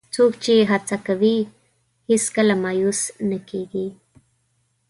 څوک 0.13 0.33
چې 0.43 0.55
هڅه 0.71 0.97
کوي، 1.07 1.37
هیڅکله 2.09 2.53
مایوس 2.63 3.01
نه 3.29 3.39
کېږي. 3.49 3.87